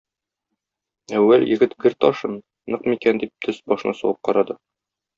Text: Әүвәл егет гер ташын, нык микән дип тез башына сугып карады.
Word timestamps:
Әүвәл 1.19 1.45
егет 1.51 1.77
гер 1.85 1.97
ташын, 2.05 2.41
нык 2.77 2.91
микән 2.95 3.23
дип 3.27 3.37
тез 3.49 3.63
башына 3.71 3.99
сугып 4.03 4.23
карады. 4.31 4.61